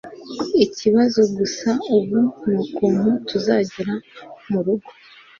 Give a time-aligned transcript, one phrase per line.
[0.65, 3.93] ikibazo gusa ubu nukuntu tuzagera
[4.49, 4.89] murugo